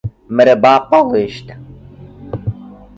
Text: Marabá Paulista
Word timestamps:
Marabá 0.27 0.79
Paulista 0.81 1.61